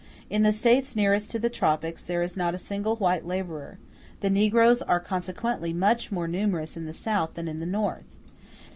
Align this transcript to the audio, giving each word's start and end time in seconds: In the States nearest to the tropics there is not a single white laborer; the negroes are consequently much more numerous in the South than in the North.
In 0.31 0.41
the 0.41 0.51
States 0.51 0.95
nearest 0.95 1.29
to 1.29 1.37
the 1.37 1.47
tropics 1.47 2.01
there 2.01 2.23
is 2.23 2.35
not 2.35 2.55
a 2.55 2.57
single 2.57 2.95
white 2.95 3.23
laborer; 3.23 3.77
the 4.21 4.31
negroes 4.31 4.81
are 4.81 4.99
consequently 4.99 5.73
much 5.73 6.11
more 6.11 6.27
numerous 6.27 6.75
in 6.75 6.85
the 6.85 6.91
South 6.91 7.35
than 7.35 7.47
in 7.47 7.59
the 7.59 7.67
North. 7.67 8.17